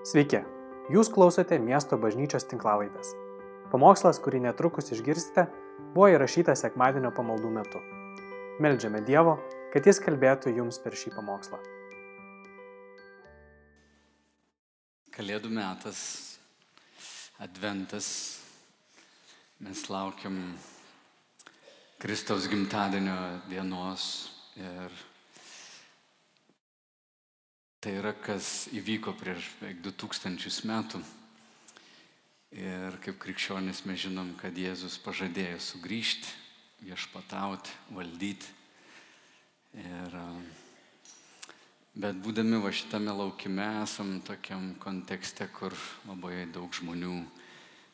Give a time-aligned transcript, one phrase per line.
[0.00, 0.38] Sveiki,
[0.88, 3.10] jūs klausote miesto bažnyčios tinklavaitės.
[3.68, 5.44] Pamokslas, kurį netrukus išgirsite,
[5.92, 7.82] buvo įrašytas sekmadienio pamaldų metu.
[8.64, 9.34] Meldžiame Dievo,
[9.74, 11.60] kad Jis kalbėtų jums per šį pamokslą.
[15.12, 16.00] Kalėdų metas,
[17.36, 18.08] adventas,
[19.60, 20.40] mes laukiam
[22.00, 23.20] Kristaus gimtadienio
[23.52, 24.08] dienos
[24.56, 25.09] ir
[27.80, 31.00] tai yra, kas įvyko prieš beveik 2000 metų.
[32.60, 36.28] Ir kaip krikščionis mes žinom, kad Jėzus pažadėjo sugrįžti,
[36.84, 38.50] viešpatauti, valdyti.
[39.80, 40.16] Ir,
[41.94, 45.72] bet būdami va šitame laukime esam tokiam kontekste, kur
[46.10, 47.14] labai daug žmonių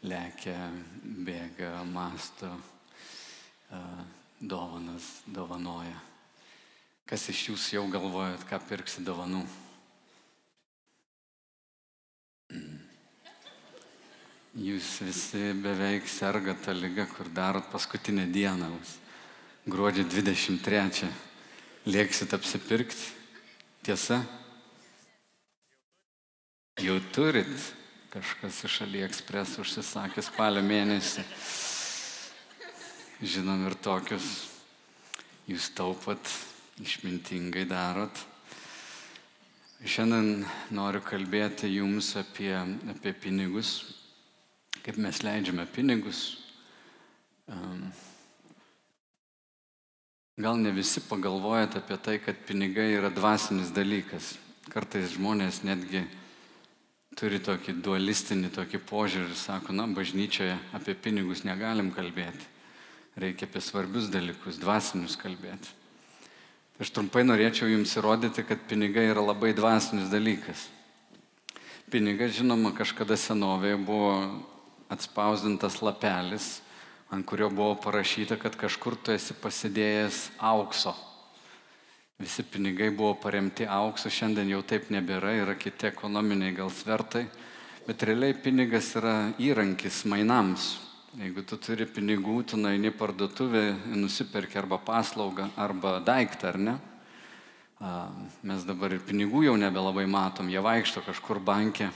[0.02, 0.56] lekia,
[1.04, 2.50] bėga, masto,
[4.40, 5.94] dovanas dovanoja.
[7.06, 9.44] Kas iš jūsų jau galvojat, ką pirksi dovanų?
[14.56, 18.70] Jūs visi beveik serga tą lygą, kur darot paskutinę dieną.
[19.68, 21.10] Gruodžio 23.
[21.84, 23.10] Lėksit apsipirkti.
[23.84, 24.22] Tiesa?
[26.80, 27.52] Jau turit
[28.14, 31.26] kažkas iš AliExpress užsisakė spalio mėnesį.
[33.20, 34.30] Žinom ir tokius.
[35.52, 36.32] Jūs taupat,
[36.80, 38.24] išmintingai darot.
[39.84, 42.54] Šiandien noriu kalbėti jums apie,
[42.88, 43.76] apie pinigus,
[44.86, 46.36] kaip mes leidžiame pinigus.
[50.38, 54.36] Gal ne visi pagalvojate apie tai, kad pinigai yra dvasinis dalykas.
[54.70, 56.04] Kartais žmonės netgi
[57.18, 62.46] turi tokį dualistinį tokį požiūrį ir sako, na, bažnyčioje apie pinigus negalim kalbėti.
[63.18, 65.72] Reikia apie svarbius dalykus, dvasinius kalbėti.
[66.78, 70.68] Aš trumpai norėčiau jums įrodyti, kad pinigai yra labai dvasinis dalykas.
[71.90, 74.12] Pinigai, žinoma, kažkada senovėje buvo
[74.92, 76.60] atspausdintas lapelis,
[77.10, 80.94] ant kurio buvo parašyta, kad kažkur tu esi pasidėjęs aukso.
[82.18, 87.26] Visi pinigai buvo paremti auksu, šiandien jau taip nebėra, yra kiti ekonominiai gal svertai,
[87.86, 90.76] bet realiai pinigas yra įrankis mainams.
[91.16, 96.74] Jeigu tu turi pinigų, tu nueini parduotuvę, nusiperki arba paslaugą, arba daiktą, ar ne?
[98.44, 101.90] Mes dabar ir pinigų jau nebelabai matom, jie vaikšto kažkur bankė,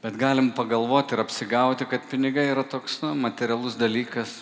[0.00, 4.38] Bet galim pagalvoti ir apsigauti, kad pinigai yra toks na, materialus dalykas,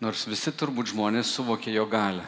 [0.00, 2.24] nors visi turbūt žmonės suvokia jo galę.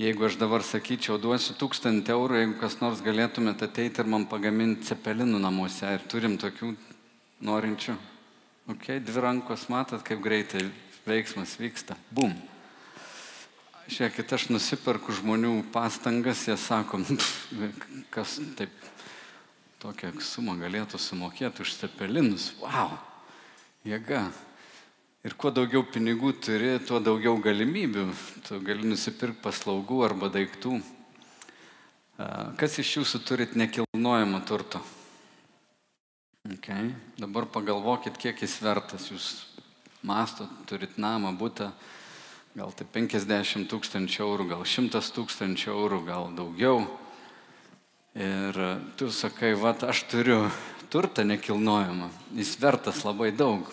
[0.00, 4.88] Jeigu aš dabar sakyčiau, duosiu tūkstantį eurų, jeigu kas nors galėtumėte ateiti ir man pagaminti
[4.88, 6.70] cepelinų namuose, ir turim tokių
[7.44, 7.98] norinčių,
[8.72, 10.62] ok, dvi rankos, matot, kaip greitai
[11.04, 12.32] veiksmas vyksta, bum.
[13.92, 17.02] Žiūrėkit, aš nusiperku žmonių pastangas, jie sako,
[18.08, 18.72] kas taip
[19.80, 22.50] tokią sumą galėtų sumokėti už cepelinus.
[22.60, 22.98] Wow,
[23.88, 24.28] jėga.
[25.24, 28.06] Ir kuo daugiau pinigų turi, tuo daugiau galimybių.
[28.46, 30.78] Tu gali nusipirkti paslaugų arba daiktų.
[32.60, 34.80] Kas iš jūsų turit nekilnojamo turto?
[36.56, 36.92] Okay.
[37.20, 39.08] Dabar pagalvokit, kiek jis vertas.
[39.12, 39.28] Jūs
[40.04, 41.70] mastot, turit namą, būtą,
[42.56, 46.84] gal tai 50 tūkstančių eurų, gal 100 tūkstančių eurų, gal daugiau.
[48.20, 48.56] Ir
[49.00, 50.42] tu sakai, va, aš turiu
[50.92, 53.64] turtą nekilnojamą, jis vertas labai daug.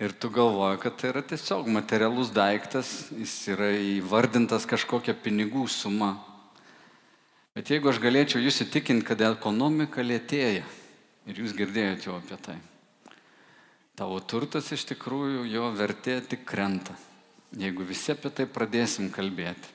[0.00, 6.18] Ir tu galvoji, kad tai yra tiesiog materialus daiktas, jis yra įvardintas kažkokia pinigų suma.
[7.56, 10.64] Bet jeigu aš galėčiau jūs įtikinti, kad ekonomika lėtėja,
[11.24, 12.56] ir jūs girdėjote jau apie tai,
[13.96, 16.96] tavo turtas iš tikrųjų jo vertė tik krenta.
[17.56, 19.72] Jeigu visi apie tai pradėsim kalbėti.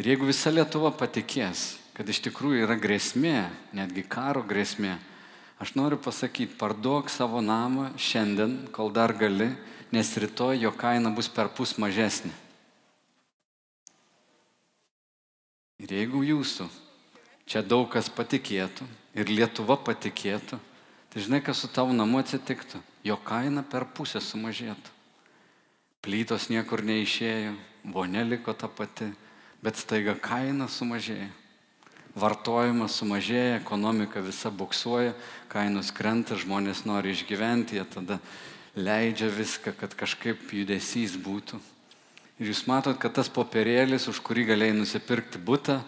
[0.00, 4.96] Ir jeigu visa Lietuva patikės, kad iš tikrųjų yra grėsmė, netgi karo grėsmė,
[5.60, 9.52] aš noriu pasakyti, parduok savo namą šiandien, kol dar gali,
[9.92, 12.32] nes rytoj jo kaina bus per pus mažesnė.
[15.82, 16.68] Ir jeigu jūsų
[17.50, 18.86] čia daug kas patikėtų
[19.18, 20.56] ir Lietuva patikėtų,
[21.12, 24.96] tai žinai, kas su tavo namu atsitiktų, jo kaina per pusę sumažėtų.
[26.02, 27.52] Plytos niekur neišėjo,
[27.92, 29.10] vonė liko ta pati,
[29.62, 31.41] bet staiga kaina sumažėjo
[32.18, 35.14] vartojimas sumažėja, ekonomika visa buksuoja,
[35.52, 38.18] kainos krenta, žmonės nori išgyventi, jie tada
[38.76, 41.60] leidžia viską, kad kažkaip judesys būtų.
[42.40, 45.80] Ir jūs matot, kad tas popierėlis, už kurį galėjai nusipirkti būtą,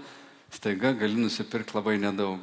[0.53, 2.39] staiga gali nusipirkti labai nedaug.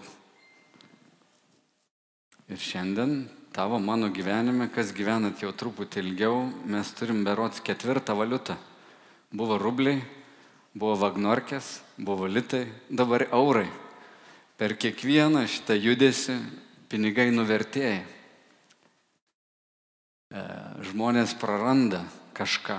[2.51, 8.57] Ir šiandien tavo mano gyvenime, kas gyvenat jau truputį ilgiau, mes turim berots ketvirtą valiutą.
[9.31, 10.01] Buvo rubliai,
[10.73, 13.67] buvo vagnorkės, buvo litai, dabar eurai.
[14.57, 16.37] Per kiekvieną šitą judesi
[16.91, 18.03] pinigai nuvertėja.
[20.31, 20.43] E,
[20.91, 22.03] žmonės praranda
[22.37, 22.77] kažką.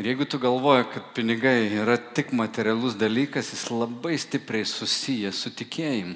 [0.00, 5.52] Ir jeigu tu galvoji, kad pinigai yra tik materialus dalykas, jis labai stipriai susijęs su
[5.52, 6.14] tikėjimu.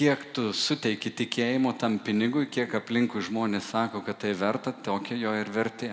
[0.00, 5.34] Kiek tu suteiki tikėjimo tam pinigui, kiek aplinkui žmonės sako, kad tai verta, tokia jo
[5.36, 5.90] ir vertė.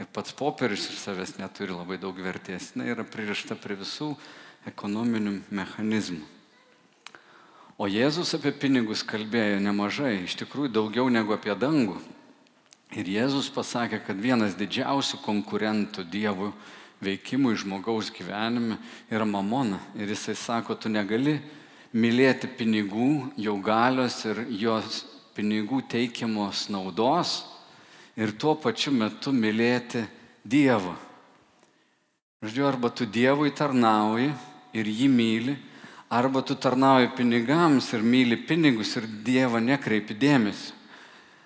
[0.00, 2.70] Ir pats popierius iš savęs neturi labai daug vertės.
[2.72, 4.14] Jis yra pririšta prie visų
[4.70, 6.24] ekonominių mechanizmų.
[7.80, 11.98] O Jėzus apie pinigus kalbėjo nemažai, iš tikrųjų daugiau negu apie dangų.
[12.96, 16.50] Ir Jėzus pasakė, kad vienas didžiausių konkurentų Dievui
[17.04, 18.80] veikimui žmogaus gyvenime
[19.12, 19.82] yra mamona.
[19.96, 21.38] Ir jisai sako, tu negali
[21.92, 25.04] mylėti pinigų, jau galios ir jos
[25.36, 27.42] pinigų teikiamos naudos
[28.20, 30.04] ir tuo pačiu metu mylėti
[30.44, 30.92] Dievą.
[32.40, 34.30] Žodžiu, arba tu Dievui tarnauji
[34.76, 35.54] ir jį myli,
[36.12, 40.76] arba tu tarnauji pinigams ir myli pinigus ir Dievą nekreipi dėmesio.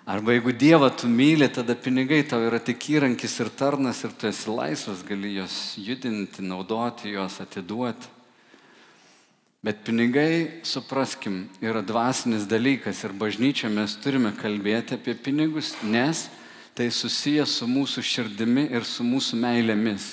[0.05, 4.27] Arba jeigu Dievą tu myli, tada pinigai tau yra tik įrankis ir tarnas ir tu
[4.29, 8.11] esi laisvas, gali juos judinti, naudoti juos, atiduoti.
[9.65, 16.27] Bet pinigai, supraskim, yra dvasinis dalykas ir bažnyčia mes turime kalbėti apie pinigus, nes
[16.75, 20.09] tai susijęs su mūsų širdimi ir su mūsų meilėmis.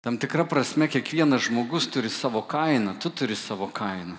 [0.00, 4.14] Tam tikra prasme kiekvienas žmogus turi savo kainą, tu turi savo kainą.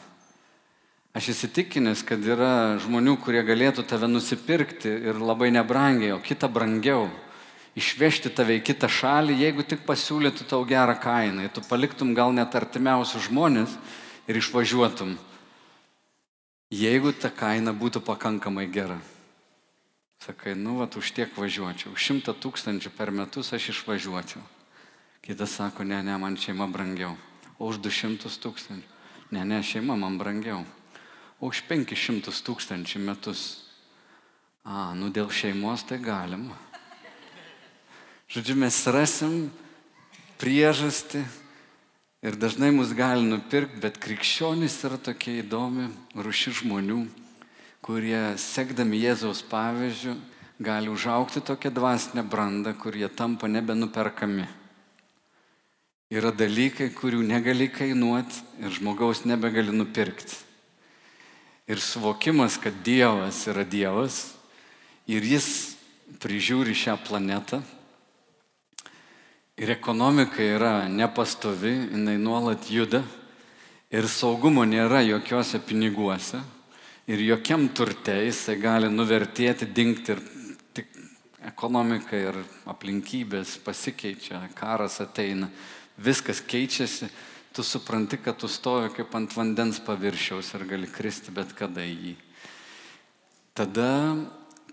[1.16, 7.10] Aš įsitikinęs, kad yra žmonių, kurie galėtų tave nusipirkti ir labai nebrangiai, o kitą brangiau.
[7.76, 11.48] Išvežti tave į kitą šalį, jeigu tik pasiūlytų tau gerą kainą.
[11.52, 13.76] Tu paliktum gal net artimiausius žmonės
[14.28, 15.16] ir išvažiuotum.
[16.72, 19.00] Jeigu ta kaina būtų pakankamai gera.
[20.22, 21.96] Sakai, nu, va, už tiek važiuočiau.
[21.98, 24.44] Šimtą tūkstančių per metus aš išvažiuočiau.
[25.26, 27.16] Kitas sako, ne, ne, man šeima brangiau.
[27.58, 28.86] O už 200 tūkstančių.
[29.34, 30.62] Ne, ne, šeima man brangiau.
[31.42, 33.66] O už 500 tūkstančių metus.
[34.62, 36.54] A, nu dėl šeimos tai galima.
[38.30, 39.50] Žodžiu, mes rasim
[40.38, 41.24] priežastį
[42.22, 47.02] ir dažnai mus gali nupirkti, bet krikščionys yra tokie įdomi ruši žmonių,
[47.82, 50.14] kurie sekdami Jėzaus pavyzdžių
[50.62, 54.46] gali užaukti tokią dvasinę brandą, kurie tampa nebenuperkami.
[56.12, 60.36] Yra dalykai, kurių negali kainuoti ir žmogaus nebegali nupirkti.
[61.72, 64.34] Ir suvokimas, kad Dievas yra Dievas
[65.08, 65.78] ir Jis
[66.20, 67.62] prižiūri šią planetą.
[69.56, 73.02] Ir ekonomika yra nepastovi, jinai nuolat juda.
[73.92, 76.42] Ir saugumo nėra jokiuose piniguose.
[77.12, 80.22] Ir jokiam turte jisai gali nuvertėti, dingti ir
[80.72, 80.94] tik
[81.44, 82.38] ekonomika ir
[82.72, 85.50] aplinkybės pasikeičia, karas ateina
[86.00, 87.10] viskas keičiasi,
[87.52, 91.98] tu supranti, kad tu stovi kaip ant vandens paviršiaus ir gali kristi bet kada į
[92.06, 92.16] jį.
[93.60, 94.16] Tada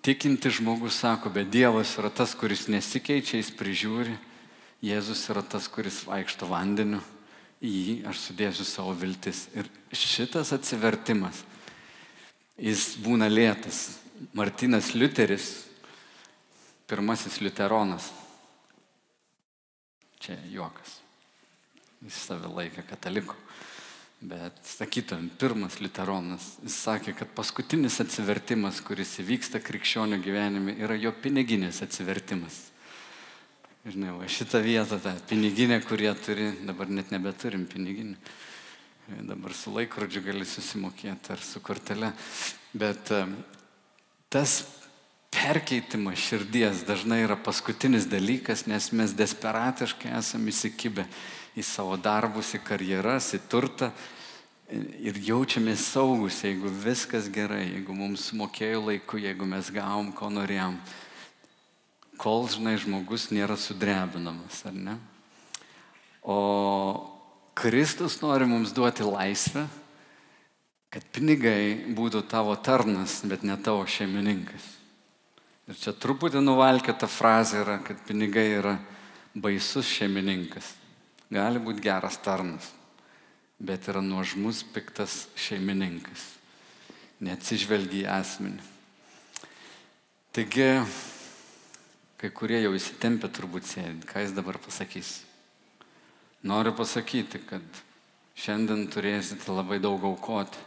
[0.07, 4.15] tikinti žmogus sako, bet Dievas yra tas, kuris nesikeičia, jis prižiūri,
[4.79, 7.03] Jėzus yra tas, kuris vaikšto vandeniu,
[7.59, 9.49] į jį aš sudėsiu savo viltis.
[9.59, 11.43] Ir šitas atsivertimas,
[12.59, 13.99] jis būna lėtas.
[14.35, 15.51] Martinas Liuteris,
[16.91, 18.11] pirmasis liuteronas.
[20.19, 20.99] Čia juokas
[22.05, 23.37] jis save laikė kataliku.
[24.19, 31.13] Bet sakytum, pirmas liuteronas, jis sakė, kad paskutinis atsivertimas, kuris įvyksta krikščionių gyvenime, yra jo
[31.23, 32.65] piniginis atsivertimas.
[33.87, 38.19] Žinai, va šitą vietą, tą piniginę, kurie turi, dabar net nebeturim piniginių.
[39.09, 42.11] Dabar su laikrodžiu gali susimokėti ar su kortele.
[42.77, 43.09] Bet
[44.29, 44.59] tas
[45.33, 51.07] perkeitimas širdies dažnai yra paskutinis dalykas, nes mes desperatiškai esame įsikibę
[51.57, 53.89] į savo darbus, į karjeras, į turtą
[55.01, 60.77] ir jaučiamės saugus, jeigu viskas gerai, jeigu mums mokėjo laiku, jeigu mes gavom, ko norėjom.
[62.21, 65.01] Kol, žinai, žmogus nėra sudrebinamas, ar ne?
[66.21, 67.18] O
[67.59, 69.65] Kristus nori mums duoti laisvę,
[70.95, 74.75] kad pinigai būtų tavo tarnas, bet ne tavo šeimininkas.
[75.69, 78.79] Ir čia truputį nuvalkėta frazė yra, kad pinigai yra
[79.35, 80.79] baisus šeimininkas
[81.33, 82.71] gali būti geras tarnas,
[83.61, 86.35] bet yra nuožmus piktas šeimininkas.
[87.21, 88.67] Neatsižvelgia į asmenį.
[90.33, 90.69] Taigi,
[92.21, 95.17] kai kurie jau įsitempę turbūt sėdi, ką jis dabar pasakys.
[96.47, 97.63] Noriu pasakyti, kad
[98.39, 100.61] šiandien turėsite labai daug aukoti.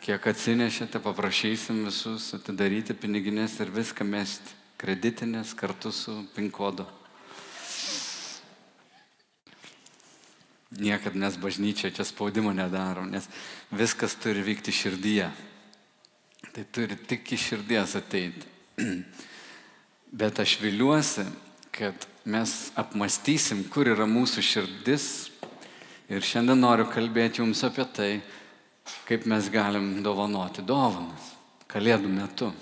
[0.00, 4.54] Kiek atsinešėte, paprašysim visus atidaryti piniginės ir viską mesti.
[4.80, 6.84] Kreditinės kartu su pinkodu.
[10.76, 13.28] Niekad mes bažnyčia čia spaudimo nedarom, nes
[13.72, 15.30] viskas turi vykti širdyje.
[16.52, 18.48] Tai turi tik iš širdies ateiti.
[20.20, 21.24] Bet aš viliuosi,
[21.76, 25.06] kad mes apmastysim, kur yra mūsų širdis.
[26.08, 28.10] Ir šiandien noriu kalbėti jums apie tai,
[29.08, 31.32] kaip mes galim dovanoti dovanas
[31.66, 32.52] Kalėdų metu.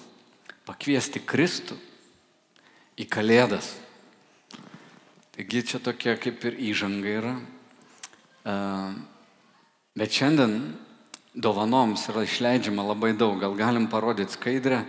[0.65, 1.77] Pakviesti Kristų
[2.97, 3.75] į Kalėdas.
[5.37, 7.35] Taigi čia tokia kaip ir įžanga yra.
[9.95, 10.57] Bet šiandien
[11.37, 13.37] dovanoms yra išleidžiama labai daug.
[13.43, 14.85] Gal galim parodyti skaidrę,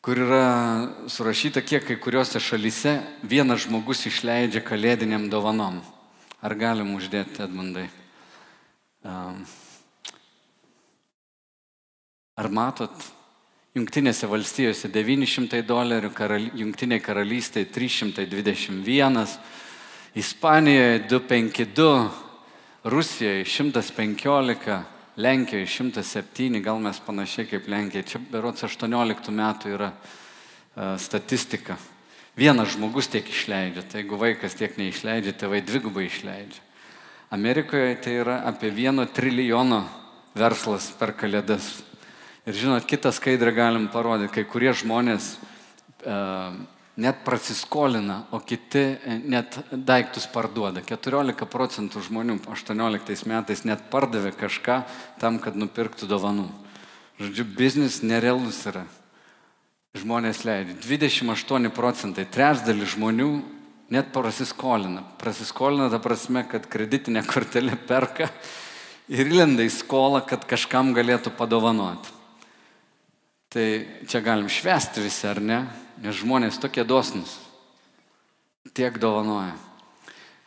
[0.00, 0.44] kur yra
[1.10, 5.80] surašyta, kiek kai kuriuose šalyse vienas žmogus išleidžia kalėdiniam dovanom.
[6.38, 7.88] Ar galim uždėti, Edmundai?
[12.38, 12.94] Ar matot,
[13.76, 19.26] Junktinėse valstijose 900 dolerių, karal, Junktinėje karalystėje 321,
[20.18, 21.90] Ispanijoje 252,
[22.88, 24.78] Rusijoje 115,
[25.18, 28.04] Lenkijoje 107, gal mes panašiai kaip Lenkija.
[28.06, 31.74] Čia berots 18 metų yra uh, statistika.
[32.38, 36.62] Vienas žmogus tiek išleidžia, tai jeigu vaikas tiek neišleidžia, tėvai dvigubai išleidžia.
[37.34, 39.82] Amerikoje tai yra apie vieno trilijono
[40.38, 41.66] verslas per kalėdas.
[42.46, 45.34] Ir žinot, kitą skaidrę galim parodyti, kai kurie žmonės
[46.06, 46.54] uh,
[46.98, 50.82] net prasiskolina, o kiti e, net daiktus parduoda.
[50.82, 54.80] 14 procentų žmonių 18 metais net pardavė kažką
[55.22, 56.48] tam, kad nupirktų dovanų.
[57.22, 58.84] Žodžiu, biznis nerealus yra.
[59.98, 60.74] Žmonės leidžia.
[60.82, 63.30] 28 procentai, trečdalis žmonių
[63.94, 65.06] net prasiskolina.
[65.22, 68.28] Prasiskolina ta prasme, kad kreditinė kortelė perka
[69.08, 72.10] ir įlenda į skolą, kad kažkam galėtų padovanoti.
[73.48, 73.68] Tai
[74.10, 75.62] čia galim švesti visi, ar ne?
[76.02, 77.38] Nes žmonės tokie dosnus.
[78.74, 79.56] Tiek dovanoja.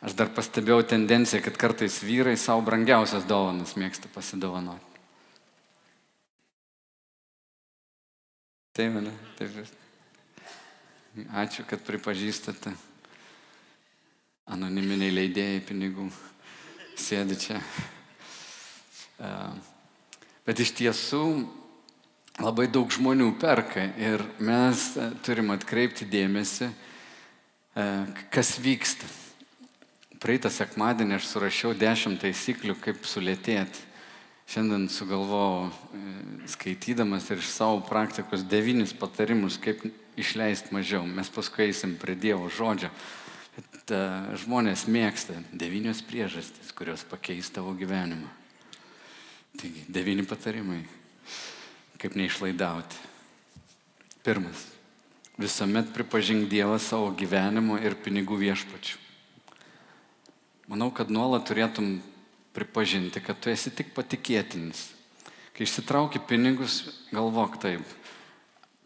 [0.01, 4.87] Aš dar pastebėjau tendenciją, kad kartais vyrai savo brangiausias dovanas mėgsta pasidovanoti.
[8.73, 9.11] Taip, ne?
[9.37, 9.59] Taip.
[11.35, 12.71] Ačiū, kad pripažįstate.
[14.51, 16.07] Anoniminiai leidėjai pinigų
[16.97, 17.59] sėdi čia.
[20.47, 21.25] Bet iš tiesų
[22.39, 27.87] labai daug žmonių perka ir mes e, turim atkreipti dėmesį, e,
[28.31, 29.09] kas vyksta.
[30.21, 33.87] Praeitą sekmadienį aš surašiau dešimt taisyklių, kaip sulėtėti.
[34.51, 36.13] Šiandien sugalvojau, e,
[36.53, 39.83] skaitydamas ir iš savo praktikos devynis patarimus, kaip
[40.19, 41.03] išleisti mažiau.
[41.07, 42.91] Mes paskui eisim prie Dievo žodžio.
[43.51, 43.91] Bet
[44.45, 48.29] žmonės mėgsta devynios priežastys, kurios pakeis tavo gyvenimą.
[49.59, 50.85] Taigi, devyni patarimai
[52.01, 52.97] kaip neišlaidauti.
[54.25, 54.65] Pirmas.
[55.41, 58.97] Visuomet pripažink Dievą savo gyvenimo ir pinigų viešpačių.
[60.71, 61.99] Manau, kad nuolat turėtum
[62.55, 64.89] pripažinti, kad tu esi tik patikėtinis.
[65.55, 67.97] Kai išsitrauki pinigus, galvok taip.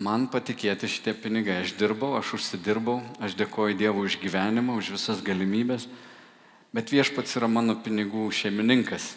[0.02, 1.62] Man patikėti šitie pinigai.
[1.64, 5.88] Aš dirbau, aš užsidirbau, aš dėkoju Dievui už gyvenimą, už visas galimybės,
[6.76, 9.14] bet viešpats yra mano pinigų šeimininkas.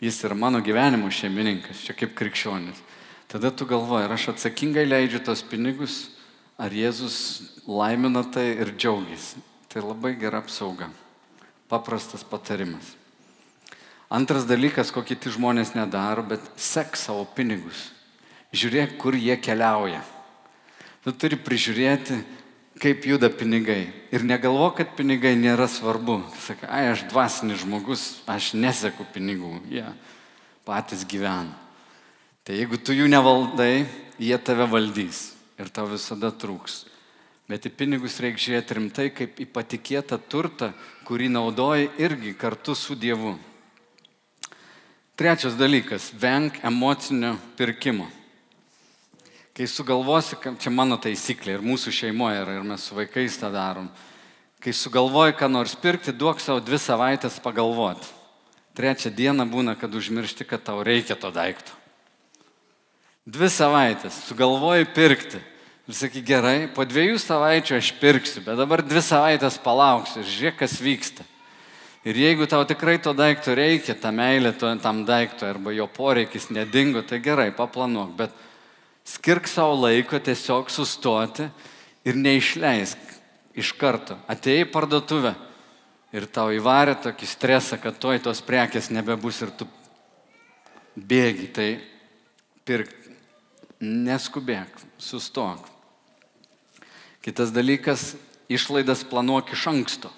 [0.00, 2.78] Jis yra mano gyvenimo šeimininkas, čia kaip krikščionis.
[3.28, 6.08] Tada tu galvoji, ar aš atsakingai leidžiu tos pinigus,
[6.56, 9.44] ar Jėzus laimina tai ir džiaugiasi.
[9.68, 10.88] Tai labai gera apsauga.
[11.68, 12.94] Paprastas patarimas.
[14.08, 17.90] Antras dalykas, ko kiti žmonės nedaro, bet sek savo pinigus.
[18.56, 20.00] Žiūrėk, kur jie keliauja.
[21.04, 22.16] Tu turi prižiūrėti,
[22.80, 23.92] kaip juda pinigai.
[24.08, 26.22] Ir negalvo, kad pinigai nėra svarbu.
[26.46, 29.58] Sakai, ai, aš dvasinis žmogus, aš neseku pinigų.
[29.68, 29.84] Jie
[30.64, 31.67] patys gyvena.
[32.48, 33.84] Tai jeigu tu jų nevaldai,
[34.16, 36.86] jie tave valdys ir tau visada trūks.
[37.44, 40.70] Bet į pinigus reikia žiūrėti rimtai kaip į patikėtą turtą,
[41.04, 43.34] kurį naudoji irgi kartu su Dievu.
[45.12, 48.08] Trečias dalykas- venk emocinio pirkimo.
[49.52, 53.90] Kai sugalvosi, čia mano taisyklė ir mūsų šeimoje yra, ir mes su vaikais tą darom.
[54.58, 58.08] Kai sugalvoji, ką nors pirkti, duok savo dvi savaitės pagalvoti.
[58.74, 61.72] Trečią dieną būna, kad užmiršti, kad tau reikia to daikto.
[63.28, 65.40] Dvi savaitės sugalvoji pirkti.
[65.88, 70.56] Ir sakai, gerai, po dviejų savaičių aš pirksiu, bet dabar dvi savaitės palauksiu ir žiūrėk,
[70.62, 71.24] kas vyksta.
[72.08, 76.48] Ir jeigu tau tikrai to daikto reikia, ta meilė to, tam daiktui arba jo poreikis
[76.54, 78.36] nedingo, tai gerai, paplanuok, bet
[79.08, 81.48] skirk savo laiko tiesiog sustoti
[82.08, 84.16] ir neišleisk iš karto.
[84.28, 85.34] Atėjai į parduotuvę
[86.16, 89.68] ir tau įvarė tokį stresą, kad toj tos prekės nebebus ir tu
[90.96, 91.68] bėgi, tai
[92.68, 93.07] pirk
[93.80, 95.68] neskubėk, sustok.
[97.22, 98.16] Kitas dalykas-
[98.48, 100.10] išlaidas planuok iš anksto.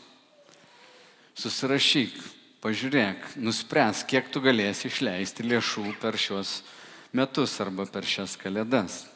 [1.35, 2.39] Susirašyk.
[2.61, 6.63] pažiūrėk, nuspręs, kiek tu galėsi išleisti lėšų per šios
[7.11, 9.07] metus arba per šias kalėdas.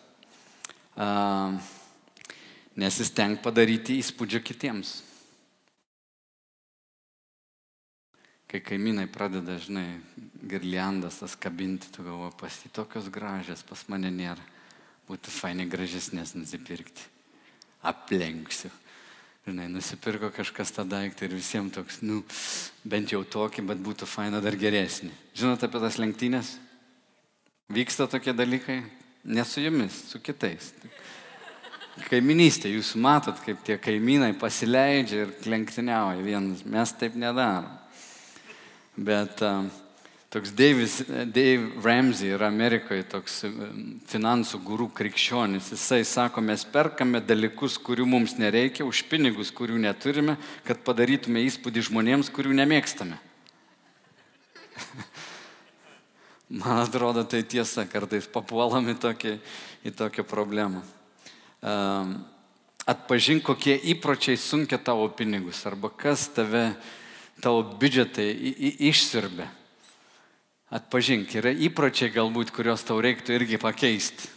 [0.96, 1.52] A,
[2.74, 5.02] nesisteng padaryti įspūdžio kitiems.
[8.54, 9.96] Kai kaimynai pradeda, žinai,
[10.46, 14.44] girliandas tas kabinti, tu galvo, pas jį tokios gražios, pas mane nėra.
[15.08, 17.08] Būtų fainai gražesnės nusipirkti.
[17.82, 18.70] Aplenksiu.
[19.48, 22.22] Žinai, nusipirko kažkas tą daiktą ir visiems toks, nu,
[22.86, 25.10] bent jau tokį, bet būtų faina dar geresnį.
[25.34, 26.54] Žinote apie tas lenktynės?
[27.74, 28.84] Vyksta tokie dalykai?
[29.34, 30.70] Ne su jumis, su kitais.
[32.06, 36.62] Kaiminystė, jūs matot, kaip tie kaimynai pasileidžia ir lenktyniauja vienas.
[36.62, 37.80] Mes taip nedarom.
[38.94, 39.64] Bet uh,
[40.34, 43.44] toks Davis, Dave Ramsey yra Amerikoje toks
[44.10, 45.68] finansų gurų krikščionis.
[45.76, 50.34] Jisai sako, mes perkame dalykus, kurių mums nereikia, už pinigus, kurių neturime,
[50.66, 53.20] kad padarytume įspūdį žmonėms, kurių nemėgstame.
[56.64, 59.38] Man atrodo, tai tiesa, kartais papuolam į, tokį,
[59.86, 60.82] į tokią problemą.
[62.84, 66.74] Atpažink, kokie įpročiai sunkia tavo pinigus arba kas tave,
[67.44, 68.30] tavo biudžetai
[68.88, 69.50] išsirbė
[70.74, 74.30] atpažink, yra įpročiai galbūt, kuriuos tau reiktų irgi pakeisti.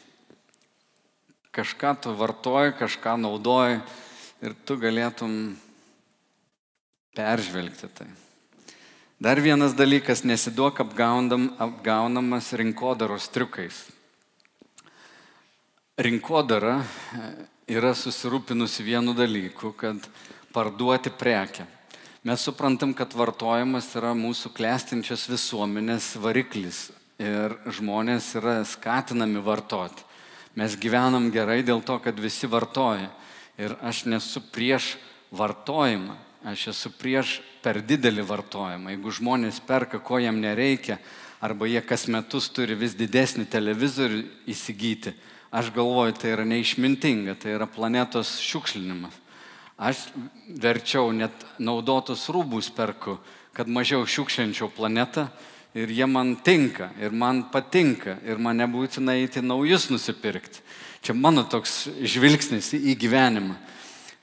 [1.56, 3.80] Kažką tu vartoji, kažką naudoji
[4.46, 5.56] ir tu galėtum
[7.18, 8.10] peržvelgti tai.
[9.18, 13.88] Dar vienas dalykas, nesiduok apgaunam, apgaunamas rinkodaros triukais.
[15.98, 16.84] Rinkodara
[17.66, 20.06] yra susirūpinusi vienu dalyku, kad
[20.54, 21.66] parduoti prekę.
[22.28, 26.80] Mes suprantam, kad vartojimas yra mūsų klestinčios visuomenės variklis
[27.24, 30.04] ir žmonės yra skatinami vartoti.
[30.60, 33.08] Mes gyvenam gerai dėl to, kad visi vartoja.
[33.56, 34.98] Ir aš nesu prieš
[35.32, 36.18] vartojimą,
[36.52, 38.92] aš esu prieš per didelį vartojimą.
[38.92, 40.98] Jeigu žmonės perka, ko jam nereikia,
[41.40, 44.20] arba jie kas metus turi vis didesnį televizorių
[44.52, 45.16] įsigyti,
[45.48, 49.16] aš galvoju, tai yra neišmintinga, tai yra planetos šiukšlinimas.
[49.78, 50.08] Aš
[50.58, 53.20] verčiau net naudotus rūbus perku,
[53.54, 55.28] kad mažiau šiukščiančiau planetą
[55.78, 60.64] ir jie man tinka ir man patinka ir man nebūtina eiti naujus nusipirkti.
[61.06, 63.54] Čia mano toks žvilgsnis į gyvenimą.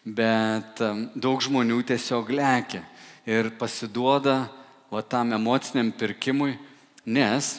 [0.05, 0.83] Bet
[1.14, 2.83] daug žmonių tiesiog lėkia
[3.25, 4.49] ir pasiduoda
[4.90, 6.59] va tam emociniam pirkimui,
[7.07, 7.55] nes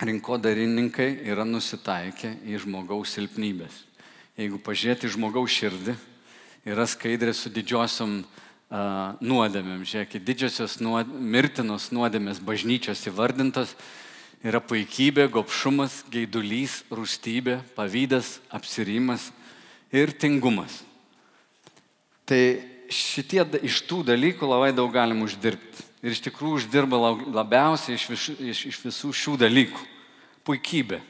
[0.00, 3.82] rinkodarininkai yra nusitaikę į žmogaus silpnybės.
[4.38, 5.98] Jeigu pažiūrėti žmogaus širdį,
[6.66, 9.84] yra skaidrė su didžiosiom uh, nuodėmėm.
[9.88, 13.74] Žiūrėkit, didžiosios nuod, mirtinos nuodėmės bažnyčios įvardintos
[14.44, 19.30] yra puikybė, gopšumas, geidulys, rūstybė, pavydas, apsirimas
[19.92, 20.82] ir tingumas.
[22.28, 22.40] Tai
[22.90, 25.88] šitie iš tų dalykų labai daug galim uždirbti.
[26.00, 26.96] Ir iš tikrųjų uždirba
[27.28, 29.82] labiausiai iš, vis, iš, iš visų šių dalykų.
[30.48, 31.02] Puikybė.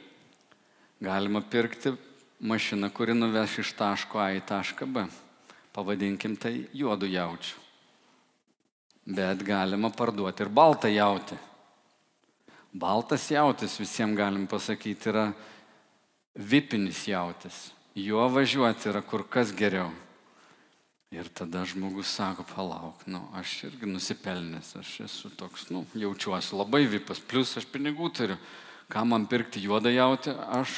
[1.01, 1.95] Galima pirkti
[2.43, 5.07] mašiną, kuri nuveš iš taško A į tašką B
[5.81, 7.57] pavadinkim tai juodu jaučiu.
[9.07, 11.39] Bet galima parduoti ir baltą jautį.
[12.71, 15.31] Baltas jautis, visiems galim pasakyti, yra
[16.37, 17.71] vipinis jautis.
[17.97, 19.89] Juo važiuoti yra kur kas geriau.
[21.11, 26.85] Ir tada žmogus sako, palauk, nu, aš irgi nusipelnęs, aš esu toks, nu, jaučiuosi labai
[26.87, 28.37] vipas, plus aš pinigų turiu.
[28.91, 30.77] Ką man pirkti juodą jautį, aš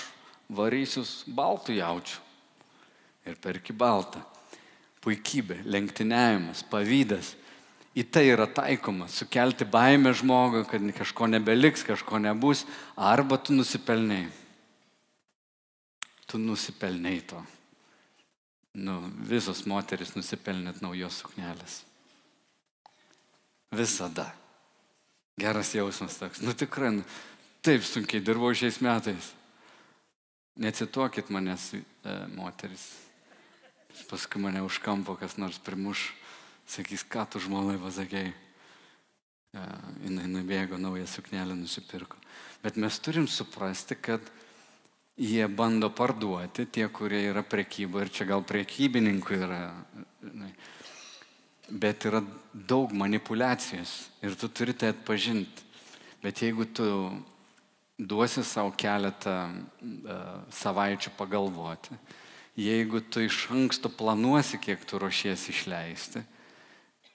[0.49, 2.23] varysius baltų jaučių.
[3.29, 4.23] Ir perki baltą
[5.03, 7.35] puikybė, lenktyniavimas, pavydas.
[7.93, 12.65] Į tai yra taikoma sukelti baimę žmogui, kad kažko nebeliks, kažko nebus,
[12.97, 14.25] arba tu nusipelnai.
[16.25, 17.43] Tu nusipelnai to.
[18.73, 21.83] Nu, visos moteris nusipelnėt naujos suknelės.
[23.73, 24.31] Visada.
[25.37, 26.41] Geras jausmas toks.
[26.45, 27.05] Nu tikrai, nu,
[27.65, 29.35] taip sunkiai dirbau šiais metais.
[30.61, 32.89] Necituokit manęs, e, moteris.
[34.11, 36.11] Paskui mane už kampo kas nors primuš,
[36.69, 38.33] sakys, ką tu žmonai pasakėjai.
[39.53, 39.67] Ja,
[40.01, 42.17] jinai nubėgo, naują suknelę nusipirko.
[42.63, 44.25] Bet mes turim suprasti, kad
[45.17, 49.61] jie bando parduoti, tie, kurie yra prekyba, ir čia gal prekybininkų yra,
[51.69, 53.93] bet yra daug manipulacijos
[54.25, 55.69] ir tu turi tai atpažinti.
[56.23, 56.87] Bet jeigu tu
[57.99, 60.19] duosi savo keletą uh,
[60.55, 61.97] savaičių pagalvoti,
[62.57, 66.23] jeigu tu iš anksto planuosi, kiek tu ruošiesi išleisti,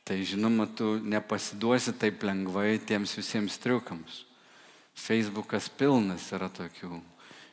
[0.07, 4.23] tai žinoma, tu nepasiduosi taip lengvai tiems visiems triukams.
[4.97, 7.01] Facebookas pilnas yra tokių.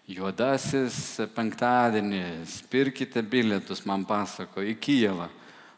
[0.09, 5.31] Juodasis penktadienis, pirkite bilietus, man pasako, į Kijevą.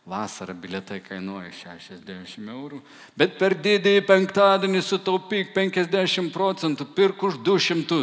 [0.06, 2.78] Vasarą biletai kainuoja 60 eurų,
[3.18, 7.98] bet per didįjį penktadienį sutaupyk 50 procentų, pirk už 200.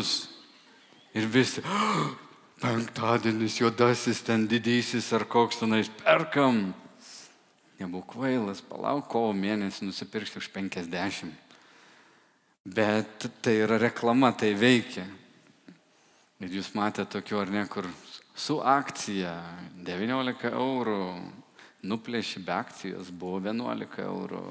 [1.16, 2.10] Ir visi, oh,
[2.64, 6.72] penktadienis juodasis, ten didysis ar koks tenais, perkam.
[7.82, 11.34] Nebūk kvailas, palauk, kovo mėnesį nusipirksi už 50.
[12.64, 15.04] Bet tai yra reklama, tai veikia.
[16.40, 17.90] Ir jūs matėte tokių ar ne, kur
[18.36, 19.34] su akcija
[19.84, 21.04] 19 eurų,
[21.84, 24.46] nuplėši be akcijos, buvo 11 eurų.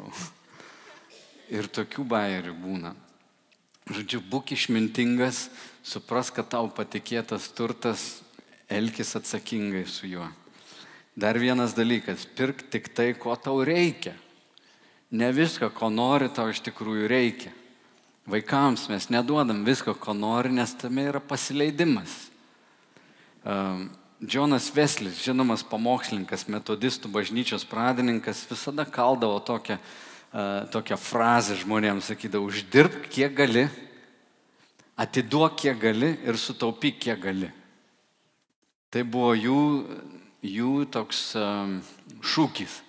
[1.53, 2.93] Ir tokių bairių būna.
[3.89, 5.47] Žodžiu, būk išmintingas,
[5.83, 8.23] supras, kad tau patikėtas turtas,
[8.71, 10.29] elkis atsakingai su juo.
[11.17, 14.15] Dar vienas dalykas- pirk tik tai, ko tau reikia.
[15.11, 17.53] Ne viską, ko nori, tau iš tikrųjų reikia.
[18.27, 22.31] Vaikams mes neduodam visko, ko nori, nes tame yra pasileidimas.
[23.45, 23.91] Um,
[24.25, 29.79] Džonas Veslis, žinomas pamokslininkas, metodistų bažnyčios pradininkas, visada kaldavo tokią,
[30.33, 33.69] uh, tokią frazę žmonėms, sakydavo, uždirbk kiek gali,
[34.97, 37.51] atiduok kiek gali ir sutaupyk kiek gali.
[38.93, 39.61] Tai buvo jų,
[40.45, 41.79] jų toks um,
[42.21, 42.81] šūkis.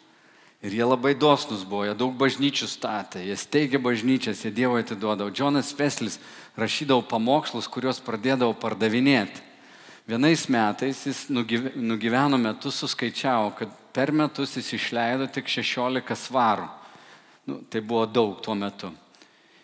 [0.64, 5.32] Ir jie labai dosnus buvo, jie daug bažnyčių statė, jie steigė bažnyčias, jie Dievo atiduodavo.
[5.32, 6.22] Džonas Veslis
[6.56, 9.44] rašydavo pamokslus, kuriuos pradėdavo pardavinėti.
[10.08, 16.68] Vienais metais jis nugyveno metus, suskaičiavo, kad per metus jis išleido tik 16 svarų.
[17.48, 18.92] Nu, tai buvo daug tuo metu.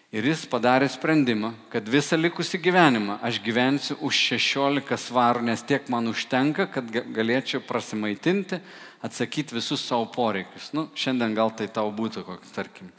[0.10, 5.86] Ir jis padarė sprendimą, kad visą likusį gyvenimą aš gyvensiu už 16 svarų, nes tiek
[5.94, 8.58] man užtenka, kad galėčiau prasimaitinti,
[9.06, 10.72] atsakyti visus savo poreikius.
[10.74, 12.90] Nu, šiandien gal tai tau būtų koks, tarkim,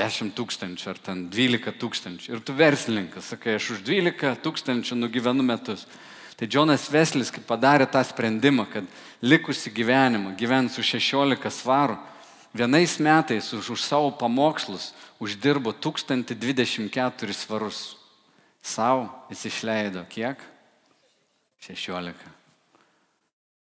[0.00, 2.32] 10 tūkstančių ar ten 12 tūkstančių.
[2.32, 5.84] Ir tu verslininkas, sakai, aš už 12 tūkstančių nugyvenu metus.
[6.40, 8.88] Tai Džonas Veslis, kai padarė tą sprendimą, kad
[9.20, 12.00] likusi gyvenimą gyvens už 16 svarų,
[12.56, 17.96] vienais metais už, už savo pamokslus uždirbo 1024 svarus.
[18.62, 20.40] Sau jis išleido kiek?
[21.62, 22.14] 16.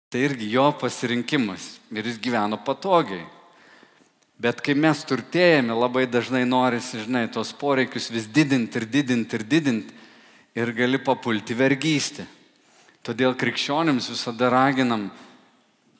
[0.09, 3.25] Tai irgi jo pasirinkimas ir jis gyveno patogiai.
[4.37, 9.43] Bet kai mes turtėjame, labai dažnai norisi, žinai, tos poreikius vis didinti ir didinti ir
[9.43, 9.95] didinti
[10.57, 12.27] ir gali papulti vergystę.
[13.01, 15.07] Todėl krikščionims visada raginam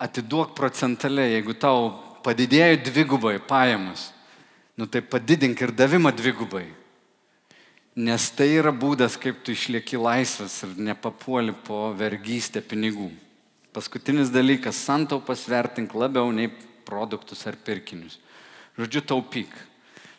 [0.02, 1.89] atiduok procentaliai, jeigu tau
[2.26, 4.12] padidėjo dvigubai pajamas,
[4.77, 6.67] nu tai padidink ir davimą dvigubai.
[7.97, 13.09] Nes tai yra būdas, kaip tu išlieki laisvas ir nepapuoli po vergystę pinigų.
[13.73, 16.51] Paskutinis dalykas- santaupas vertink labiau nei
[16.85, 18.19] produktus ar pirkinius.
[18.77, 19.49] Žodžiu, taupyk.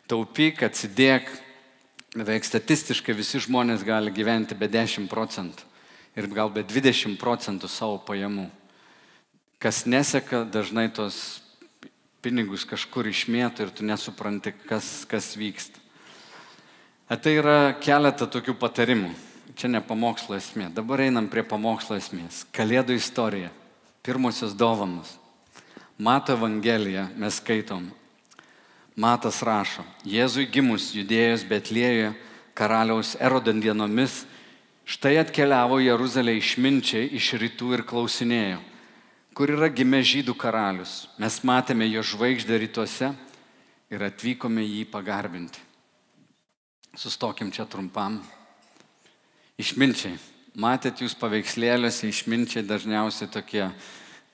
[0.09, 1.29] Taupyk, atsidėk.
[2.17, 5.63] Beveik statistiškai visi žmonės gali gyventi be 10 procentų
[6.17, 8.51] ir gal be 20 procentų savo pajamų.
[9.61, 11.41] Kas neseka, dažnai tos
[12.29, 15.81] pinigus kažkur išmėto ir tu nesupranti, kas, kas vyksta.
[17.09, 19.15] Tai yra keletą tokių patarimų.
[19.57, 20.69] Čia ne pamokslo esmė.
[20.77, 22.45] Dabar einam prie pamokslo esmės.
[22.53, 23.49] Kalėdų istorija.
[24.05, 25.17] Pirmosios dovanos.
[25.97, 27.89] Mato Evangeliją mes skaitom.
[28.99, 32.13] Matas rašo, Jėzui gimus judėjus Betlėjoje
[32.59, 34.25] karaliaus Erodant dienomis
[34.89, 38.61] Štai atkeliavo Jeruzalė išminčiai iš rytų ir klausinėjo,
[39.39, 41.07] kur yra gimė žydų karalius.
[41.23, 43.13] Mes matėme jo žvaigždę rytuose
[43.95, 45.63] ir atvykome jį pagarbinti.
[46.99, 48.19] Sustokim čia trumpam.
[49.63, 50.19] Išminčiai.
[50.59, 53.69] Matėt jūs paveikslėliuose, išminčiai dažniausiai tokie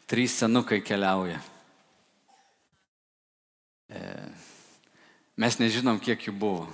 [0.08, 1.36] trys senukai keliauja.
[3.92, 4.00] E,
[5.36, 6.66] mes nežinom, kiek jų buvo.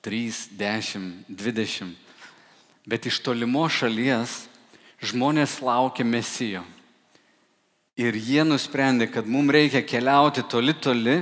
[0.00, 2.08] 3, 10, 20
[2.88, 4.46] bet iš tolimo šalies
[5.04, 6.64] žmonės laukia mesijo.
[7.98, 11.16] Ir jie nusprendė, kad mums reikia keliauti toli toli,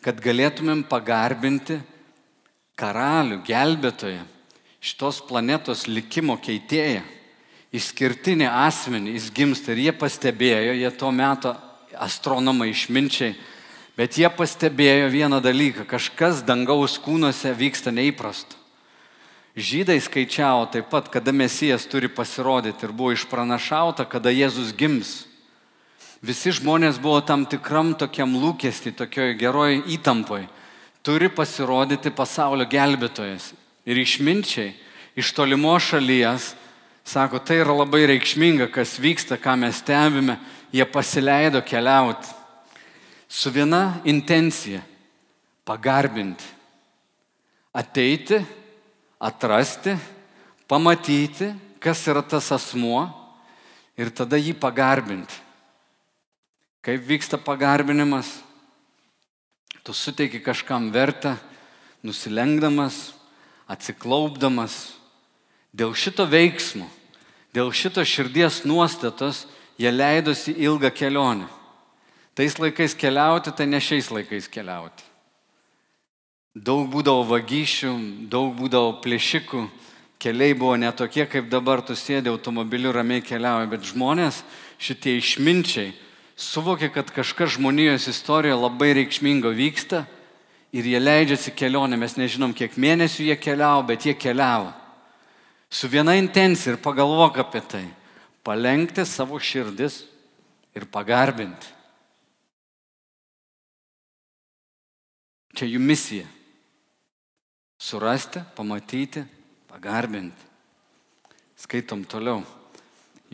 [0.00, 1.76] kad galėtumėm pagarbinti
[2.80, 4.22] karalių, gelbėtoją,
[4.84, 7.02] šitos planetos likimo keitėją,
[7.76, 11.52] išskirtinį asmenį, jis gimsta ir jie pastebėjo, jie tuo metu
[12.00, 13.36] astronomai išminčiai,
[13.98, 18.56] bet jie pastebėjo vieną dalyką, kažkas dangaus kūnuose vyksta neįprasto.
[19.54, 25.28] Žydai skaičiavo taip pat, kada Mesijas turi pasirodyti ir buvo išpranašauta, kada Jėzus gims.
[26.24, 30.46] Visi žmonės buvo tam tikram tokiam lūkesti, tokioj geroj įtampoj.
[31.04, 33.50] Turi pasirodyti pasaulio gelbėtojas.
[33.84, 34.70] Ir išminčiai
[35.20, 36.54] iš tolimo šalies
[37.04, 40.38] sako, tai yra labai reikšminga, kas vyksta, ką mes stebime.
[40.72, 42.32] Jie pasileido keliauti
[43.28, 44.80] su viena intencija-
[45.68, 46.44] pagarbinti.
[47.74, 48.40] Ateiti
[49.20, 49.98] atrasti,
[50.66, 53.12] pamatyti, kas yra tas asmuo
[53.96, 55.43] ir tada jį pagarbinti.
[56.84, 58.42] Kaip vyksta pagarbinimas?
[59.84, 61.36] Tu suteiki kažkam vertę,
[62.04, 63.14] nusilenkdamas,
[63.68, 64.92] atsiklaupdamas.
[65.72, 66.86] Dėl šito veiksmo,
[67.56, 69.46] dėl šito širdies nuostatos
[69.80, 71.48] jie leidosi ilgą kelionę.
[72.34, 75.08] Tais laikais keliauti, tai ne šiais laikais keliauti.
[76.54, 77.96] Daug būdavo vagysčių,
[78.30, 79.64] daug būdavo plėšikų,
[80.22, 84.42] keliai buvo netokie, kaip dabar tu sėdė automobiliu ramiai keliauja, bet žmonės,
[84.78, 85.94] šitie išminčiai,
[86.36, 90.04] suvokė, kad kažkas žmonijos istorijoje labai reikšmingo vyksta
[90.74, 94.72] ir jie leidžiasi kelionę, mes nežinom, kiek mėnesių jie keliavo, bet jie keliavo.
[95.70, 97.86] Su viena intencija ir pagalvok apie tai-
[98.46, 100.04] palengti savo širdis
[100.74, 101.66] ir pagarbinti.
[105.54, 106.26] Čia jų misija
[107.78, 109.24] surasti, pamatyti,
[109.70, 110.42] pagarbinti.
[111.56, 112.42] Skaitom toliau.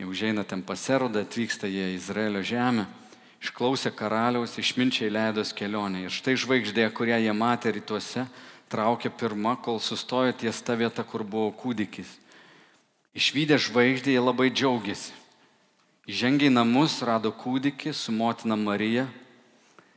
[0.01, 2.87] Jau užeina ten paserodą, atvyksta jie į Izraelio žemę,
[3.37, 6.07] išklausė karaliaus, išminčiai leidos kelionė.
[6.07, 8.23] Ir štai žvaigždė, kurią jie matė rytuose,
[8.73, 12.15] traukė pirmą, kol sustojo ties ta vieta, kur buvo kūdikis.
[13.13, 15.13] Išvykę žvaigždė jie labai džiaugiasi.
[16.09, 19.05] Įžengė į namus, rado kūdikį su motina Marija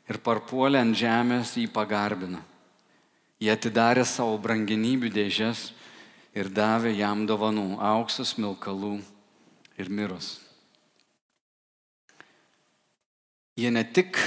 [0.05, 2.45] ir parpuolė ant žemės jį pagarbino.
[3.41, 5.71] Jie atidarė savo brangenybių dėžes
[6.37, 8.99] ir davė jam dovanų- auksas, milkalų
[9.79, 10.39] ir mirus.
[13.55, 14.19] Jie ne tik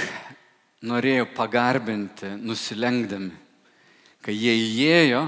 [0.84, 3.34] norėjo pagarbinti, nusilenkdami.
[4.24, 5.22] Kai jie įėjo,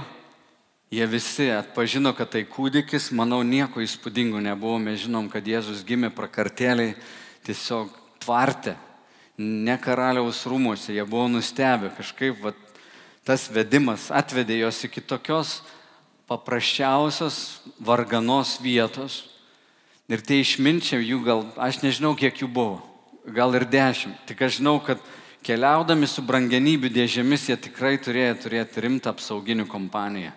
[0.92, 4.78] jie visi atpažino, kad tai kūdikis, manau, nieko įspūdingo nebuvo.
[4.82, 6.96] Mes žinom, kad Jėzus gimė prakartėliai
[7.46, 8.74] tiesiog tvarte,
[9.38, 10.92] ne karaliaus rūmose.
[10.94, 12.58] Jie buvo nustebę kažkaip, vat,
[13.24, 15.60] tas vedimas atvedė jos iki tokios
[16.30, 19.29] paprasčiausios varganos vietos.
[20.10, 22.80] Ir tie išminčiai jų gal, aš nežinau, kiek jų buvo,
[23.30, 24.24] gal ir dešimt.
[24.26, 24.98] Tik aš žinau, kad
[25.46, 30.32] keliaudami su brangenybių dėžėmis jie tikrai turėjo turėti rimtą apsauginių kompaniją.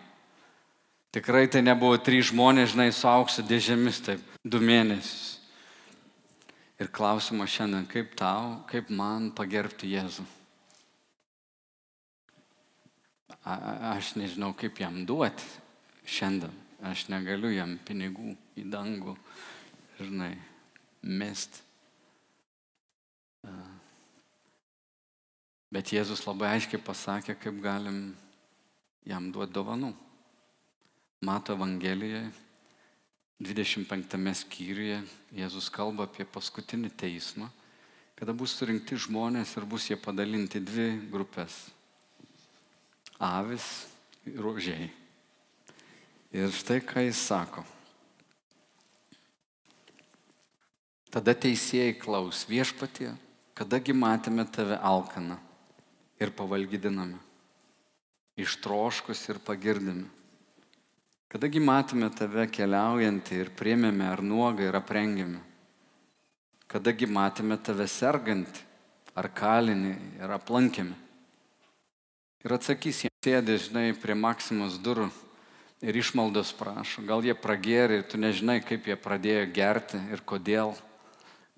[1.14, 5.40] Tikrai tai nebuvo trys žmonės, žinai, su aukso dėžėmis, taip, du mėnesius.
[6.82, 10.26] Ir klausimas šiandien, kaip tau, kaip man pagerbti Jėzų.
[13.44, 13.58] A,
[13.94, 15.46] aš nežinau, kaip jam duoti
[16.06, 16.54] šiandien.
[16.84, 19.14] Aš negaliu jam pinigų į dangų,
[20.06, 20.34] žinai,
[21.04, 21.62] mest.
[25.74, 28.14] Bet Jėzus labai aiškiai pasakė, kaip galim
[29.10, 29.92] jam duoti dovanų.
[31.24, 32.28] Mato Evangelijoje,
[33.44, 35.00] 25 skyriuje,
[35.36, 37.50] Jėzus kalba apie paskutinį teismą,
[38.20, 41.64] kada bus surinkti žmonės ir bus jie padalinti dvi grupės
[43.24, 43.88] avis
[44.28, 44.90] ir ožiai.
[46.34, 47.64] Ir štai ką jis sako.
[51.14, 53.12] Tada teisėjai klaus viešpatie,
[53.54, 55.36] kadagi matėme tave alkaną
[56.18, 57.20] ir pavalgydiname,
[58.42, 60.08] ištroškus ir pagirdami.
[61.30, 65.42] Kadagi matėme tave keliaujantį ir priemėme ar nuogą ir aprengėme.
[66.70, 68.64] Kadagi matėme tave sergantį
[69.14, 70.96] ar kalinį ir aplankėme.
[72.42, 75.12] Ir atsakys, jie sėdė, žinai, prie Maksimos durų
[75.86, 77.06] ir išmaldos prašo.
[77.06, 80.74] Gal jie pragėrė ir tu nežinai, kaip jie pradėjo gerti ir kodėl,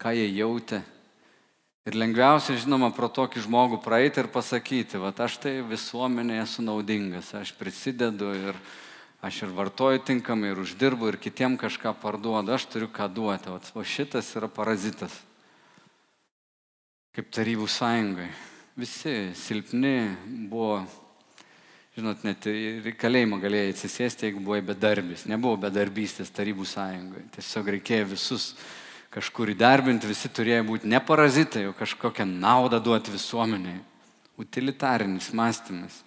[0.02, 0.82] ką jie jautė.
[1.86, 7.30] Ir lengviausia, žinoma, pro tokį žmogų praeiti ir pasakyti, va, aš tai visuomenėje esu naudingas,
[7.38, 8.58] aš prisidedu ir
[9.26, 13.54] aš ir vartoju tinkamai, ir uždirbu, ir kitiem kažką parduodu, aš turiu ką duoti.
[13.54, 15.14] O šitas yra parazitas.
[17.16, 18.28] Kaip tarybų sąjungai
[18.76, 20.16] visi silpni
[20.50, 20.82] buvo,
[21.96, 25.24] žinot, net ir kalėjimo galėjai atsisėsti, jeigu buvai bedarbis.
[25.32, 27.30] Nebuvo bedarbystės tarybų sąjungoje.
[27.38, 28.50] Tiesiog reikėjo visus
[29.16, 33.80] kažkur įdarbinti, visi turėjo būti ne parazitai, o kažkokią naudą duoti visuomeniai.
[34.38, 36.02] Utilitarinis mąstymas.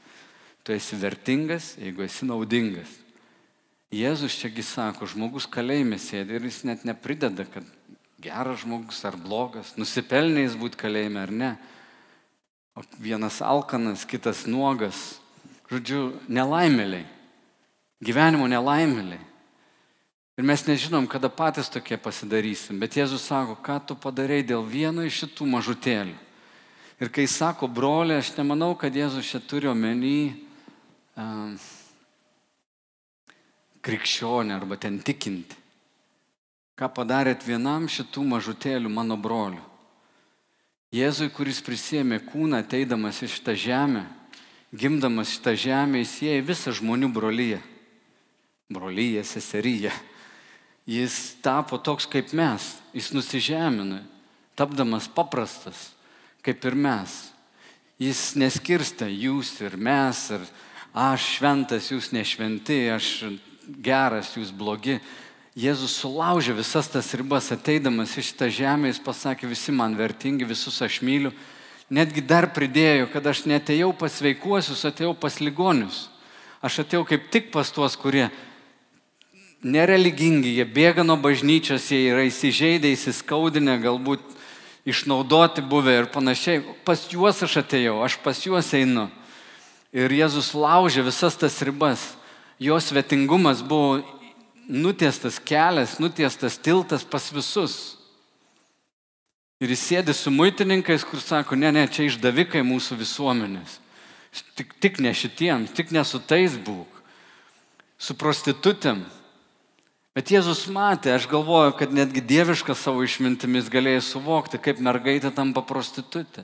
[0.62, 2.90] Tu esi vertingas, jeigu esi naudingas.
[3.94, 7.64] Jėzus čiagi sako, žmogus kalėjime sėdi ir jis net neprideda, kad
[8.20, 11.52] geras žmogus ar blogas, nusipelnėjęs būti kalėjime ar ne
[12.78, 15.18] o vienas alkanas, kitas nuogas.
[15.68, 17.04] Žodžiu, nelaimėliai.
[17.98, 19.18] Gyvenimo nelaimėliai.
[20.38, 22.78] Ir mes nežinom, kada patys tokie pasidarysim.
[22.78, 26.14] Bet Jėzus sako, ką tu padarėjai dėl vieno iš šitų mažutėlių.
[27.02, 30.30] Ir kai sako brolė, aš nemanau, kad Jėzus čia turi omeny
[31.18, 31.56] um,
[33.82, 35.58] krikščionį arba ten tikinti.
[36.78, 39.64] Ką padarėt vienam šitų mažutėlių mano brolių.
[40.94, 44.04] Jėzui, kuris prisėmė kūną ateidamas iš tą žemę,
[44.70, 47.58] gimdamas šitą žemę, įėjo visą žmonių brolyje.
[48.70, 49.90] Brolyje, seseryje.
[50.88, 54.00] Jis tapo toks kaip mes, jis nusižemino.
[54.58, 55.92] tapdamas paprastas,
[56.42, 57.12] kaip ir mes.
[58.00, 60.42] Jis neskirsta jūs ir mes, ir
[60.94, 63.28] aš šventas, jūs nešventi, aš
[63.68, 64.96] geras, jūs blogi.
[65.58, 70.80] Jėzus sulaužė visas tas ribas, ateidamas į šitą žemę, jis pasakė, visi man vertingi, visus
[70.82, 71.30] aš myliu.
[71.90, 76.08] Netgi dar pridėjo, kad aš netėjau pas sveikuosius, atėjau pas ligonius.
[76.62, 78.28] Aš atėjau kaip tik pas tuos, kurie
[79.62, 84.22] nereligingi, jie bėga nuo bažnyčios, jie yra įsižeidę, įsiskaudinę, galbūt
[84.88, 86.62] išnaudoti buvę ir panašiai.
[86.86, 89.08] Pas juos aš atėjau, aš pas juos einu.
[89.92, 92.14] Ir Jėzus laužė visas tas ribas.
[92.60, 94.02] Jo svetingumas buvo
[94.68, 97.96] nutiestas kelias, nutiestas tiltas pas visus.
[99.58, 103.80] Ir jis sėdi su muitininkais, kur sako, ne, ne, čia išdavikai mūsų visuomenės.
[104.54, 107.00] Tik, tik ne šitiems, tik ne su tais būk.
[107.98, 109.00] Su prostitutėm,
[110.18, 115.62] Bet Jėzus matė, aš galvoju, kad netgi dievišką savo išmintimis galėjai suvokti, kaip mergaitė tampa
[115.62, 116.42] prostitutė.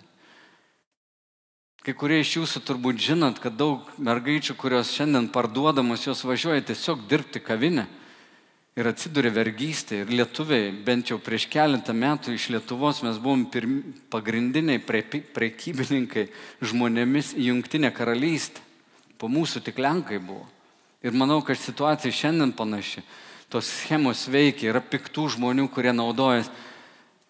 [1.83, 7.03] Kai kurie iš jūsų turbūt žinot, kad daug mergaičių, kurios šiandien parduodamos, jos važiuoja tiesiog
[7.11, 7.89] dirbti kavinę
[8.79, 10.05] ir atsiduria vergystė.
[10.05, 13.83] Ir lietuviai, bent jau prieš keletą metų iš Lietuvos mes buvom pirmi,
[14.15, 15.03] pagrindiniai pre,
[15.35, 16.29] prekybininkai
[16.63, 18.63] žmonėmis į Junktinę karalystę.
[19.19, 20.47] Po mūsų tik Lenkai buvo.
[21.03, 23.03] Ir manau, kad situacija šiandien panaši
[23.55, 26.49] tos schemos veikia, yra piktų žmonių, kurie naudojas.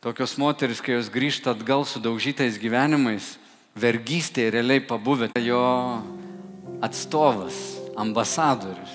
[0.00, 3.34] Tokios moteris, kai jos grįžta atgal su daužytais gyvenimais,
[3.76, 5.60] vergystėje realiai pabuvę jo
[6.84, 7.58] atstovas,
[8.00, 8.94] ambasadorius.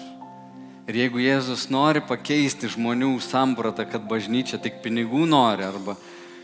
[0.89, 5.99] Ir jeigu Jėzus nori pakeisti žmonių sampratą, kad bažnyčia tik pinigų nori, arba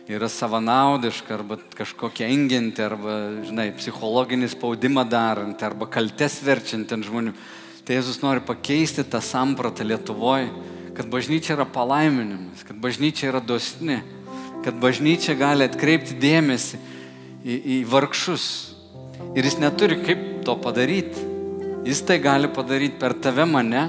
[0.06, 7.34] yra savanaudiška, arba kažkokia engianti, arba, žinai, psichologinį spaudimą daranti, arba kaltes verčianti ant žmonių,
[7.82, 13.99] tai Jėzus nori pakeisti tą sampratą Lietuvoje kad bažnyčia yra palaiminimas, kad bažnyčia yra dosni,
[14.63, 16.79] kad bažnyčia gali atkreipti dėmesį
[17.43, 18.47] į, į vargšus.
[19.36, 21.31] Ir jis neturi kaip to padaryti.
[21.86, 23.84] Jis tai gali padaryti per tave mane,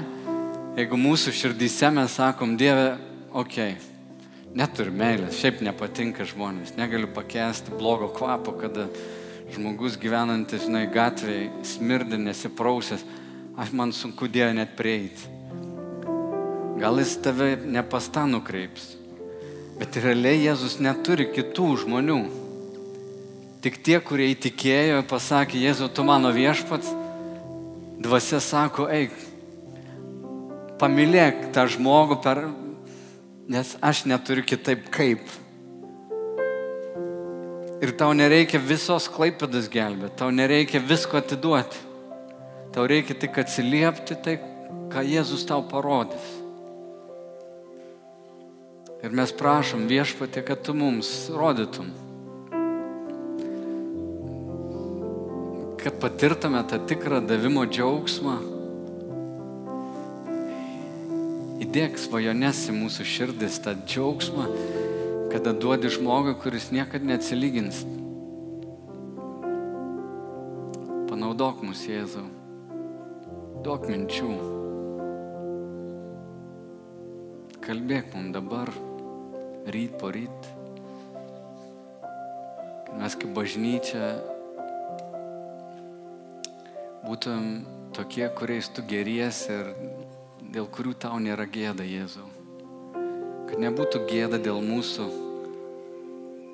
[0.77, 2.91] jeigu mūsų širdyse mes sakom, Dieve,
[3.31, 3.95] okei, okay,
[4.57, 8.85] neturiu meilės, šiaip nepatinka žmonės, negaliu pakęsti blogo kvapo, kada
[9.55, 13.07] žmogus gyvenantis, žinai, gatvėje smirdė, nesiprausęs,
[13.57, 15.36] aš man sunku Dievą net prieiti.
[16.77, 18.91] Gal jis tave ne pas tą nukreips.
[19.77, 22.19] Bet realiai Jėzus neturi kitų žmonių.
[23.65, 26.91] Tik tie, kurie įtikėjo, pasakė, Jėzu, tu mano viešpats,
[28.05, 29.17] dvasia sako, eik,
[30.77, 32.45] pamilėk tą žmogų, per,
[33.49, 35.25] nes aš neturiu kitaip kaip.
[37.81, 41.85] Ir tau nereikia visos klaipėdas gelbėti, tau nereikia visko atiduoti.
[42.73, 44.37] Tau reikia tik atsiliepti tai,
[44.93, 46.37] ką Jėzus tau parodys.
[49.07, 51.93] Ir mes prašom viešpatė, kad tu mums rodytum,
[55.79, 58.33] kad patirtume tą tikrą davimo džiaugsmą.
[61.63, 64.49] Įdėk svajones į mūsų širdis tą džiaugsmą,
[65.31, 67.79] kada duodi žmogui, kuris niekada neatsilygins.
[71.07, 72.25] Panaudok mus, Jėzau.
[73.63, 74.33] Duok minčių.
[77.63, 78.75] Kalbėk mums dabar
[79.67, 80.51] ryt po ryt.
[82.97, 84.15] Mes kaip bažnyčia
[87.03, 89.69] būtum tokie, kuriais tu geries ir
[90.55, 92.25] dėl kurių tau nėra gėda, Jėzau.
[93.47, 95.05] Kad nebūtų gėda dėl mūsų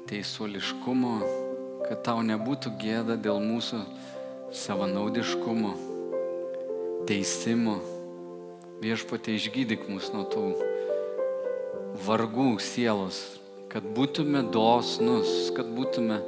[0.09, 1.13] teisuoliškumo,
[1.87, 3.81] kad tau nebūtų gėda dėl mūsų
[4.63, 5.73] savanaudiškumo,
[7.09, 7.79] teisimo.
[8.83, 10.72] Viešpatė išgydyk mus nuo tų
[12.01, 13.19] vargų sielos,
[13.69, 16.19] kad būtume dosnus, kad būtume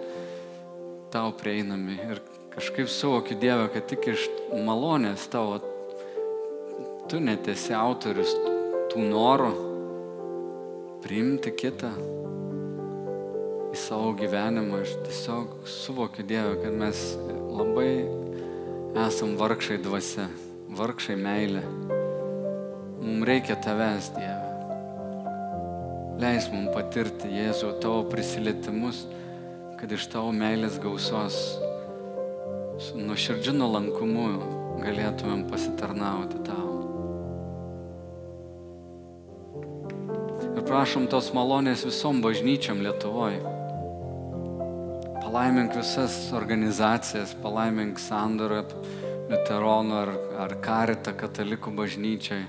[1.13, 1.97] tau prieinami.
[2.05, 2.21] Ir
[2.55, 4.27] kažkaip suvokiu Dievą, kad tik iš
[4.65, 5.59] malonės tavo,
[7.09, 8.33] tu netesi autorius
[8.93, 9.51] tų norų
[11.05, 11.91] priimti kitą
[13.73, 14.81] į savo gyvenimą.
[14.85, 17.03] Aš tiesiog suvokiu Dievą, kad mes
[17.55, 17.91] labai
[19.05, 20.29] esam vargšai dvasia,
[20.77, 21.65] vargšai meilė.
[23.05, 24.44] Mums reikia tavęs, Dieve.
[26.15, 29.01] Leis mums patirti, Jėzau, tavo prisilietimus,
[29.75, 31.39] kad iš tavo meilės gausos
[32.79, 34.29] su nuoširdžiu nuolankumu
[34.79, 36.71] galėtumėm pasitarnauti tau.
[40.55, 43.43] Ir prašom tos malonės visom bažnyčiam Lietuvoje.
[45.19, 48.63] Palaimink visas organizacijas, palaimink Sandorą,
[49.27, 52.45] Luteronų ar, ar Karitą katalikų bažnyčiai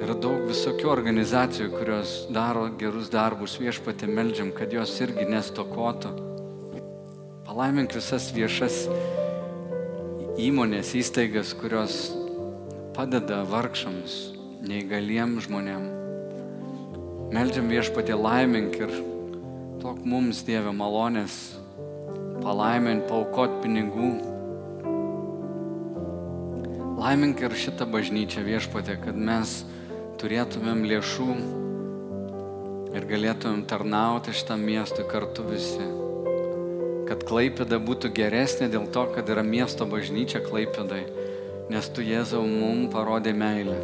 [0.00, 6.14] Yra daug visokių organizacijų, kurios daro gerus darbus viešpatė meldžiam, kad jos irgi nestokotų.
[7.44, 8.86] Palaimink visas viešas
[10.40, 12.00] įmonės, įstaigas, kurios
[12.96, 14.18] padeda vargšams,
[14.64, 15.96] neįgaliems žmonėms.
[17.36, 18.94] Meldžiam viešpatė laimink ir
[19.84, 21.36] tok mums, Dieve, malonės
[22.40, 24.10] palaimint, paukot pinigų.
[27.00, 29.60] Laimink ir šitą bažnyčią viešpatė, kad mes
[30.20, 31.26] turėtumėm lėšų
[32.98, 35.86] ir galėtumėm tarnauti šitam miestui kartu visi.
[37.08, 41.00] Kad Klaipėda būtų geresnė dėl to, kad yra miesto bažnyčia Klaipėdai,
[41.72, 43.78] nes tu Jėzau mums parodė meilę.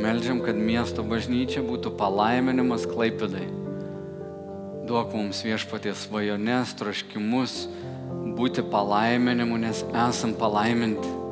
[0.00, 3.44] Meldžiam, kad miesto bažnyčia būtų palaiminimas Klaipėdai.
[4.88, 7.58] Duok mums viešpaties svajonės, troškimus,
[8.38, 11.23] būti palaiminimu, nes esam palaiminti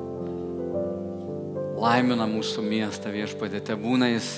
[1.83, 4.29] laimina mūsų miestą viešpatė, te būna jis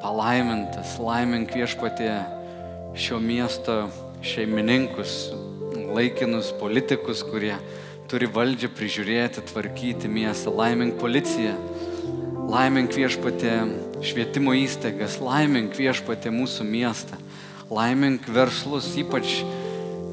[0.00, 2.12] palaimintas, laimink viešpatė
[2.96, 3.74] šio miesto
[4.24, 5.16] šeimininkus,
[5.92, 7.54] laikinus politikus, kurie
[8.08, 11.52] turi valdžią prižiūrėti, tvarkyti miestą, laimink policiją,
[12.48, 13.52] laimink viešpatė
[14.06, 17.18] švietimo įstaigas, laimink viešpatė mūsų miestą,
[17.68, 19.42] laimink verslus, ypač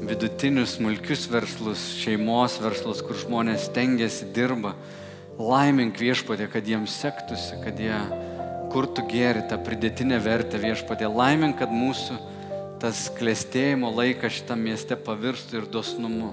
[0.04, 4.74] vidutinius, smulkius verslus, šeimos verslus, kur žmonės tengiasi, dirba
[5.34, 7.96] Laimink viešpatė, kad jiems sektųsi, kad jie
[8.70, 11.08] kurtų gėri tą pridėtinę vertę viešpatė.
[11.10, 12.18] Laimink, kad mūsų
[12.82, 16.30] tas klėstėjimo laikas šitam mieste pavirstų ir dosnumu.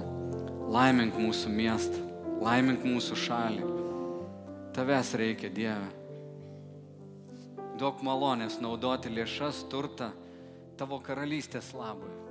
[0.71, 2.01] Laimink mūsų miestą,
[2.45, 3.69] laimink mūsų šalį.
[4.77, 5.89] Tavęs reikia, Dieve.
[7.81, 10.11] Daug malonės naudoti lėšas, turtą
[10.77, 12.30] tavo karalystės labui.